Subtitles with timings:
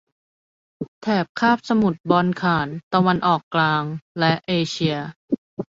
[1.01, 3.83] แถบคาบสมุทรบอลข่าน ตะวันออกกลาง
[4.19, 4.97] และเอเชีย